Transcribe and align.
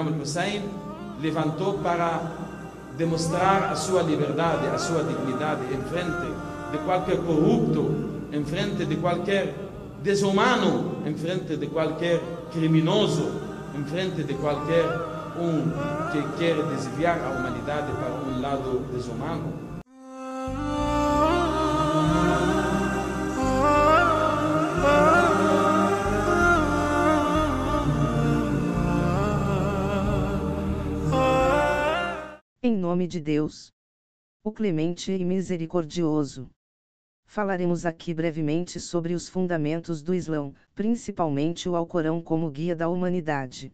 Imam 0.00 0.20
Hussein 0.20 0.62
levantou 1.20 1.78
para 1.78 2.20
demonstrar 2.98 3.72
a 3.72 3.74
sua 3.74 4.02
liberdade, 4.02 4.66
a 4.66 4.78
sua 4.78 5.02
dignidade 5.02 5.62
em 5.72 5.80
frente 5.84 6.26
de 6.70 6.78
qualquer 6.84 7.16
corrupto, 7.18 7.94
em 8.30 8.44
frente 8.44 8.84
de 8.84 8.96
qualquer 8.96 9.54
desumano, 10.02 10.98
em 11.06 11.14
frente 11.14 11.56
de 11.56 11.66
qualquer 11.68 12.20
criminoso, 12.52 13.30
em 13.74 13.84
frente 13.84 14.22
de 14.22 14.34
qualquer 14.34 14.84
um 15.38 15.70
que 16.10 16.22
quer 16.38 16.62
desviar 16.74 17.18
a 17.20 17.30
humanidade 17.30 17.92
para 17.92 18.12
um 18.14 18.40
lado 18.40 18.86
desumano. 18.92 19.65
Nome 32.86 33.08
de 33.08 33.20
Deus, 33.20 33.72
o 34.44 34.52
clemente 34.52 35.10
e 35.10 35.24
misericordioso. 35.24 36.48
Falaremos 37.26 37.84
aqui 37.84 38.14
brevemente 38.14 38.78
sobre 38.78 39.12
os 39.12 39.28
fundamentos 39.28 40.00
do 40.00 40.14
Islã, 40.14 40.54
principalmente 40.72 41.68
o 41.68 41.74
Alcorão 41.74 42.22
como 42.22 42.48
guia 42.48 42.76
da 42.76 42.88
humanidade. 42.88 43.72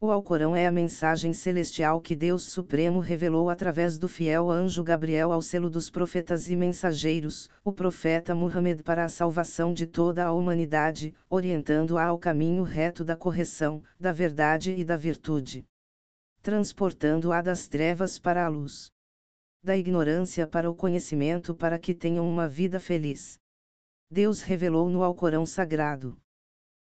O 0.00 0.10
Alcorão 0.10 0.56
é 0.56 0.66
a 0.66 0.72
mensagem 0.72 1.34
celestial 1.34 2.00
que 2.00 2.16
Deus 2.16 2.44
Supremo 2.44 3.00
revelou 3.00 3.50
através 3.50 3.98
do 3.98 4.08
fiel 4.08 4.50
anjo 4.50 4.82
Gabriel 4.82 5.32
ao 5.32 5.42
selo 5.42 5.68
dos 5.68 5.90
profetas 5.90 6.48
e 6.48 6.56
mensageiros, 6.56 7.46
o 7.62 7.70
profeta 7.70 8.34
Muhammad 8.34 8.80
para 8.80 9.04
a 9.04 9.10
salvação 9.10 9.74
de 9.74 9.86
toda 9.86 10.24
a 10.24 10.32
humanidade, 10.32 11.14
orientando-a 11.28 12.06
ao 12.06 12.18
caminho 12.18 12.62
reto 12.62 13.04
da 13.04 13.14
correção, 13.14 13.82
da 14.00 14.12
verdade 14.12 14.72
e 14.72 14.82
da 14.82 14.96
virtude 14.96 15.66
transportando-a 16.42 17.42
das 17.42 17.68
trevas 17.68 18.18
para 18.18 18.44
a 18.44 18.48
luz, 18.48 18.90
da 19.62 19.76
ignorância 19.76 20.46
para 20.46 20.70
o 20.70 20.74
conhecimento 20.74 21.54
para 21.54 21.78
que 21.78 21.94
tenham 21.94 22.28
uma 22.28 22.48
vida 22.48 22.80
feliz. 22.80 23.38
Deus 24.10 24.40
revelou 24.40 24.88
no 24.88 25.02
Alcorão 25.02 25.44
Sagrado. 25.44 26.16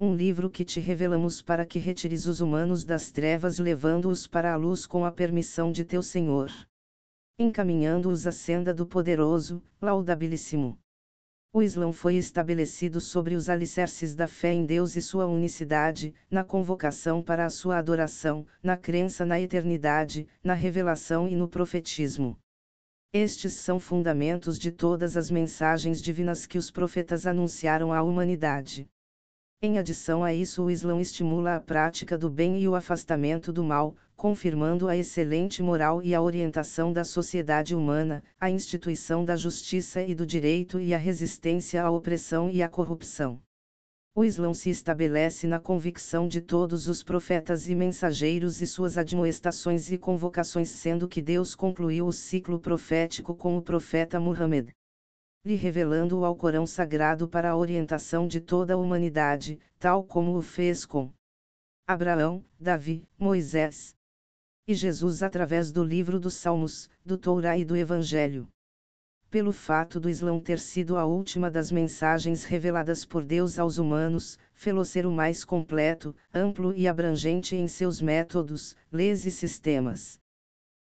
Um 0.00 0.14
livro 0.14 0.50
que 0.50 0.64
te 0.64 0.80
revelamos 0.80 1.40
para 1.40 1.64
que 1.64 1.78
retires 1.78 2.26
os 2.26 2.40
humanos 2.40 2.84
das 2.84 3.10
trevas 3.10 3.58
levando-os 3.58 4.26
para 4.26 4.52
a 4.52 4.56
luz 4.56 4.84
com 4.84 5.04
a 5.04 5.12
permissão 5.12 5.72
de 5.72 5.84
teu 5.84 6.02
Senhor. 6.02 6.50
Encaminhando-os 7.38 8.26
à 8.26 8.32
senda 8.32 8.74
do 8.74 8.86
poderoso, 8.86 9.62
laudabilíssimo. 9.80 10.78
O 11.56 11.62
Islã 11.62 11.90
foi 11.90 12.16
estabelecido 12.16 13.00
sobre 13.00 13.34
os 13.34 13.48
alicerces 13.48 14.14
da 14.14 14.28
fé 14.28 14.52
em 14.52 14.66
Deus 14.66 14.94
e 14.94 15.00
sua 15.00 15.24
unicidade, 15.24 16.12
na 16.30 16.44
convocação 16.44 17.22
para 17.22 17.46
a 17.46 17.48
sua 17.48 17.78
adoração, 17.78 18.46
na 18.62 18.76
crença 18.76 19.24
na 19.24 19.40
eternidade, 19.40 20.28
na 20.44 20.52
revelação 20.52 21.26
e 21.26 21.34
no 21.34 21.48
profetismo. 21.48 22.38
Estes 23.10 23.54
são 23.54 23.80
fundamentos 23.80 24.58
de 24.58 24.70
todas 24.70 25.16
as 25.16 25.30
mensagens 25.30 26.02
divinas 26.02 26.44
que 26.44 26.58
os 26.58 26.70
profetas 26.70 27.26
anunciaram 27.26 27.90
à 27.90 28.02
humanidade. 28.02 28.86
Em 29.62 29.78
adição 29.78 30.22
a 30.22 30.34
isso, 30.34 30.62
o 30.62 30.70
Islã 30.70 31.00
estimula 31.00 31.56
a 31.56 31.60
prática 31.60 32.18
do 32.18 32.28
bem 32.28 32.60
e 32.60 32.68
o 32.68 32.74
afastamento 32.74 33.50
do 33.50 33.64
mal, 33.64 33.96
confirmando 34.16 34.88
a 34.88 34.96
excelente 34.96 35.62
moral 35.62 36.02
e 36.02 36.14
a 36.14 36.22
orientação 36.22 36.92
da 36.92 37.04
sociedade 37.04 37.74
humana, 37.74 38.24
a 38.40 38.50
instituição 38.50 39.24
da 39.24 39.36
justiça 39.36 40.02
e 40.02 40.14
do 40.14 40.26
direito 40.26 40.80
e 40.80 40.94
a 40.94 40.98
resistência 40.98 41.82
à 41.82 41.90
opressão 41.90 42.50
e 42.50 42.62
à 42.62 42.68
corrupção. 42.68 43.40
O 44.14 44.24
Islã 44.24 44.54
se 44.54 44.70
estabelece 44.70 45.46
na 45.46 45.60
convicção 45.60 46.26
de 46.26 46.40
todos 46.40 46.88
os 46.88 47.02
profetas 47.02 47.68
e 47.68 47.74
mensageiros 47.74 48.62
e 48.62 48.66
suas 48.66 48.96
admoestações 48.96 49.92
e 49.92 49.98
convocações, 49.98 50.70
sendo 50.70 51.06
que 51.06 51.20
Deus 51.20 51.54
concluiu 51.54 52.06
o 52.06 52.12
ciclo 52.12 52.58
profético 52.58 53.34
com 53.34 53.58
o 53.58 53.62
profeta 53.62 54.18
Muhammad 54.18 54.70
lhe 55.46 55.54
revelando 55.54 56.18
o 56.18 56.24
Alcorão 56.24 56.66
Sagrado 56.66 57.28
para 57.28 57.50
a 57.50 57.56
orientação 57.56 58.26
de 58.26 58.40
toda 58.40 58.74
a 58.74 58.76
humanidade, 58.76 59.60
tal 59.78 60.02
como 60.02 60.36
o 60.36 60.42
fez 60.42 60.84
com 60.84 61.12
Abraão, 61.86 62.44
Davi, 62.58 63.08
Moisés 63.16 63.95
e 64.68 64.74
Jesus 64.74 65.22
através 65.22 65.70
do 65.70 65.84
livro 65.84 66.18
dos 66.18 66.34
Salmos, 66.34 66.90
do 67.04 67.16
Torá 67.16 67.56
e 67.56 67.64
do 67.64 67.76
Evangelho. 67.76 68.48
Pelo 69.30 69.52
fato 69.52 70.00
do 70.00 70.10
Islã 70.10 70.40
ter 70.40 70.58
sido 70.58 70.96
a 70.96 71.04
última 71.04 71.48
das 71.48 71.70
mensagens 71.70 72.42
reveladas 72.42 73.04
por 73.04 73.22
Deus 73.22 73.60
aos 73.60 73.78
humanos, 73.78 74.36
fê-lo 74.54 74.82
mais 75.12 75.44
completo, 75.44 76.16
amplo 76.34 76.74
e 76.74 76.88
abrangente 76.88 77.54
em 77.54 77.68
seus 77.68 78.00
métodos, 78.00 78.74
leis 78.90 79.24
e 79.24 79.30
sistemas. 79.30 80.18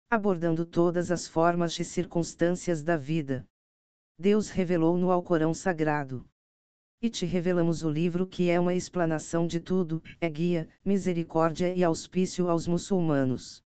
Abordando 0.10 0.66
todas 0.66 1.12
as 1.12 1.28
formas 1.28 1.78
e 1.78 1.84
circunstâncias 1.84 2.82
da 2.82 2.98
vida. 2.98 3.46
Deus 4.18 4.50
revelou 4.50 4.98
no 4.98 5.12
Alcorão 5.12 5.54
Sagrado. 5.54 6.26
E 7.02 7.10
te 7.10 7.26
revelamos 7.26 7.84
o 7.84 7.90
livro 7.90 8.26
que 8.26 8.50
é 8.50 8.60
uma 8.60 8.74
explanação 8.74 9.46
de 9.46 9.60
tudo, 9.60 10.02
é 10.20 10.28
guia, 10.28 10.68
misericórdia 10.84 11.72
e 11.76 11.84
auspício 11.84 12.50
aos 12.50 12.66
muçulmanos. 12.66 13.65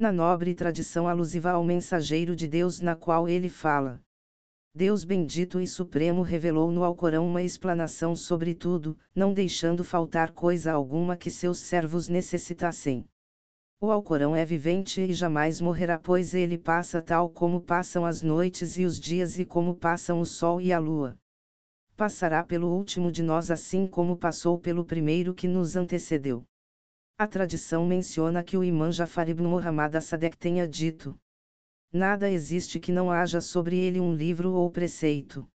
Na 0.00 0.10
nobre 0.10 0.54
tradição 0.54 1.06
alusiva 1.06 1.50
ao 1.50 1.62
mensageiro 1.62 2.34
de 2.34 2.48
Deus 2.48 2.80
na 2.80 2.96
qual 2.96 3.28
ele 3.28 3.50
fala. 3.50 4.00
Deus 4.74 5.04
bendito 5.04 5.60
e 5.60 5.66
supremo 5.66 6.22
revelou 6.22 6.70
no 6.70 6.84
Alcorão 6.84 7.28
uma 7.28 7.42
explanação 7.42 8.16
sobre 8.16 8.54
tudo, 8.54 8.96
não 9.14 9.34
deixando 9.34 9.84
faltar 9.84 10.32
coisa 10.32 10.72
alguma 10.72 11.18
que 11.18 11.30
seus 11.30 11.58
servos 11.58 12.08
necessitassem. 12.08 13.04
O 13.78 13.90
Alcorão 13.90 14.34
é 14.34 14.42
vivente 14.42 15.02
e 15.02 15.12
jamais 15.12 15.60
morrerá, 15.60 15.98
pois 15.98 16.32
ele 16.32 16.56
passa 16.56 17.02
tal 17.02 17.28
como 17.28 17.60
passam 17.60 18.06
as 18.06 18.22
noites 18.22 18.78
e 18.78 18.86
os 18.86 18.98
dias 18.98 19.38
e 19.38 19.44
como 19.44 19.74
passam 19.74 20.18
o 20.18 20.24
sol 20.24 20.62
e 20.62 20.72
a 20.72 20.78
lua. 20.78 21.14
Passará 21.94 22.42
pelo 22.42 22.74
último 22.74 23.12
de 23.12 23.22
nós 23.22 23.50
assim 23.50 23.86
como 23.86 24.16
passou 24.16 24.58
pelo 24.58 24.82
primeiro 24.82 25.34
que 25.34 25.46
nos 25.46 25.76
antecedeu. 25.76 26.46
A 27.20 27.26
tradição 27.26 27.84
menciona 27.84 28.42
que 28.42 28.56
o 28.56 28.64
imã 28.64 28.90
Jafar 28.90 29.28
ibn 29.28 29.46
Muhammad 29.46 29.94
Sadek 30.00 30.38
tenha 30.38 30.66
dito: 30.66 31.14
Nada 31.92 32.30
existe 32.30 32.80
que 32.80 32.90
não 32.90 33.10
haja 33.10 33.42
sobre 33.42 33.76
ele 33.76 34.00
um 34.00 34.14
livro 34.14 34.52
ou 34.52 34.70
preceito 34.70 35.46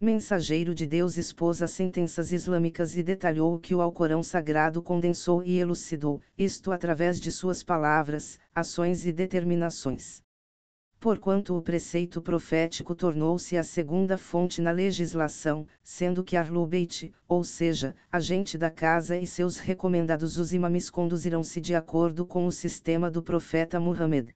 mensageiro 0.00 0.74
de 0.74 0.88
Deus 0.88 1.16
expôs 1.16 1.62
as 1.62 1.70
sentenças 1.70 2.32
islâmicas 2.32 2.96
e 2.96 3.04
detalhou 3.04 3.54
o 3.54 3.60
que 3.60 3.76
o 3.76 3.80
Alcorão 3.80 4.24
Sagrado 4.24 4.82
condensou 4.82 5.40
e 5.44 5.56
elucidou, 5.60 6.20
isto 6.36 6.72
através 6.72 7.20
de 7.20 7.30
suas 7.30 7.62
palavras, 7.62 8.36
ações 8.52 9.06
e 9.06 9.12
determinações. 9.12 10.20
Porquanto 11.00 11.56
o 11.56 11.62
preceito 11.62 12.20
profético 12.20 12.92
tornou-se 12.92 13.56
a 13.56 13.62
segunda 13.62 14.18
fonte 14.18 14.60
na 14.60 14.72
legislação, 14.72 15.64
sendo 15.80 16.24
que 16.24 16.36
Arlubeit, 16.36 17.12
ou 17.28 17.44
seja, 17.44 17.94
a 18.10 18.18
gente 18.18 18.58
da 18.58 18.68
casa 18.68 19.16
e 19.16 19.24
seus 19.24 19.58
recomendados 19.58 20.36
os 20.36 20.52
imames 20.52 20.90
conduzirão-se 20.90 21.60
de 21.60 21.74
acordo 21.76 22.26
com 22.26 22.46
o 22.46 22.52
sistema 22.52 23.08
do 23.08 23.22
profeta 23.22 23.78
Muhammad. 23.78 24.30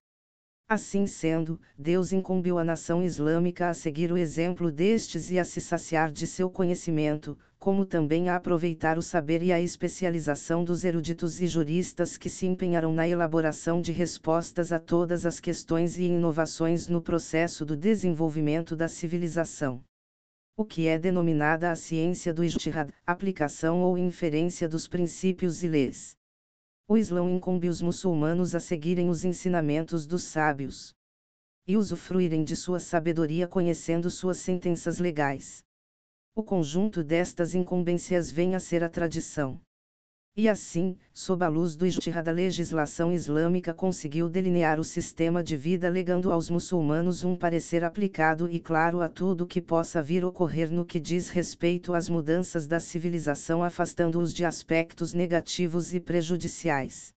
Assim 0.73 1.07
sendo, 1.07 1.61
Deus 1.77 2.15
incumbiu 2.15 2.59
a 2.59 2.65
nação 2.65 3.05
islâmica 3.05 3.69
a 3.69 3.75
seguir 3.75 4.11
o 4.11 4.17
exemplo 4.17 4.73
destes 4.73 5.31
e 5.31 5.39
a 5.39 5.45
se 5.45 5.61
saciar 5.61 6.11
de 6.11 6.27
seu 6.27 6.49
conhecimento, 6.49 7.37
como 7.59 7.85
também 7.85 8.31
a 8.31 8.37
aproveitar 8.37 8.97
o 8.97 9.03
saber 9.03 9.43
e 9.43 9.53
a 9.53 9.61
especialização 9.61 10.65
dos 10.65 10.83
eruditos 10.83 11.43
e 11.43 11.47
juristas 11.47 12.17
que 12.17 12.31
se 12.31 12.47
empenharam 12.47 12.91
na 12.91 13.07
elaboração 13.07 13.83
de 13.83 13.93
respostas 13.93 14.73
a 14.73 14.79
todas 14.79 15.27
as 15.27 15.39
questões 15.39 15.99
e 15.99 16.05
inovações 16.05 16.89
no 16.89 17.03
processo 17.03 17.67
do 17.67 17.77
desenvolvimento 17.77 18.75
da 18.75 18.89
civilização. 18.89 19.85
O 20.57 20.65
que 20.65 20.87
é 20.87 20.99
denominada 20.99 21.71
a 21.71 21.77
ciência 21.77 22.33
do 22.33 22.43
ijtihad, 22.43 22.91
aplicação 23.07 23.83
ou 23.83 23.99
inferência 23.99 24.67
dos 24.67 24.89
princípios 24.89 25.63
e 25.63 25.69
leis. 25.69 26.17
O 26.89 26.97
Islã 26.97 27.23
incumbe 27.31 27.69
os 27.69 27.81
muçulmanos 27.81 28.55
a 28.55 28.61
seguirem 28.61 29.09
os 29.09 29.25
ensinamentos 29.25 30.07
dos 30.07 30.25
sábios 30.25 30.95
e 31.67 31.77
usufruírem 31.77 32.43
de 32.43 32.57
sua 32.57 32.81
sabedoria 32.81 33.47
conhecendo 33.47 34.11
suas 34.11 34.39
sentenças 34.39 34.99
legais. 34.99 35.63
O 36.35 36.43
conjunto 36.43 37.05
destas 37.05 37.55
incumbências 37.55 38.31
vem 38.31 38.55
a 38.55 38.61
ser 38.61 38.83
a 38.83 38.89
tradição. 38.89 39.61
E 40.35 40.49
assim, 40.49 40.97
sob 41.13 41.45
a 41.45 41.49
luz 41.49 41.77
do 41.77 41.87
ijtihad 41.87 42.25
da 42.25 42.33
legislação 42.33 43.13
islâmica 43.13 43.75
conseguiu 43.75 44.31
delinear 44.31 44.81
o 44.81 44.85
sistema 44.85 45.45
de 45.45 45.59
vida 45.59 45.91
legando 45.91 46.33
aos 46.33 46.49
muçulmanos 46.49 47.23
um 47.23 47.37
parecer 47.37 47.85
aplicado 47.85 48.49
e 48.51 48.59
claro 48.59 49.03
a 49.03 49.11
tudo 49.11 49.47
que 49.47 49.61
possa 49.61 50.03
vir 50.03 50.25
ocorrer 50.25 50.73
no 50.73 50.87
que 50.87 50.99
diz 50.99 51.29
respeito 51.29 51.93
às 51.93 52.09
mudanças 52.09 52.67
da 52.67 52.81
civilização 52.81 53.63
afastando-os 53.63 54.33
de 54.33 54.43
aspectos 54.43 55.13
negativos 55.13 55.93
e 55.93 56.01
prejudiciais. 56.01 57.13